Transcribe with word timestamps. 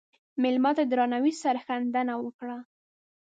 مېلمه 0.41 0.71
ته 0.77 0.83
د 0.85 0.89
درناوي 0.91 1.33
سرښندنه 1.41 2.13
وکړه. 2.19 2.57